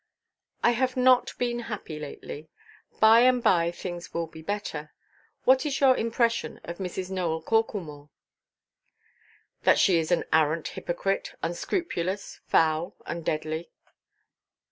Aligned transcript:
"I 0.63 0.71
have 0.71 0.97
not 0.97 1.31
been 1.37 1.59
happy 1.59 1.99
lately. 1.99 2.49
By–and–by 2.99 3.69
things 3.69 4.15
will 4.15 4.25
be 4.25 4.41
better. 4.41 4.91
What 5.43 5.63
is 5.63 5.79
your 5.79 5.95
impression 5.95 6.59
of 6.63 6.79
Mrs. 6.79 7.11
Nowell 7.11 7.43
Corklemore?" 7.43 8.09
"That 9.61 9.77
she 9.77 9.99
is 9.99 10.11
an 10.11 10.23
arrant 10.33 10.69
hypocrite, 10.69 11.35
unscrupulous, 11.43 12.41
foul, 12.47 12.95
and 13.05 13.23
deadly." 13.23 13.69